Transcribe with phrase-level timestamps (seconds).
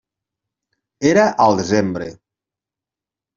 [1.09, 2.09] Era al desembre.